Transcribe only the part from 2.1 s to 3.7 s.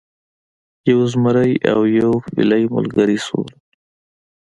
فیلی ملګري شول.